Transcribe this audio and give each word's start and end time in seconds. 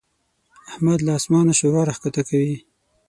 احمد 0.71 0.99
له 1.05 1.11
اسمانه 1.19 1.53
ښوروا 1.59 1.81
راکښته 1.89 2.21
کوي. 2.29 2.55